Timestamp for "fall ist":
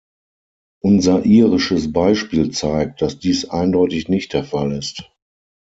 4.43-5.11